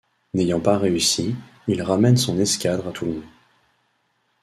[0.33, 1.35] N'ayant pas réussi,
[1.67, 3.21] il ramène son escadre à Toulon.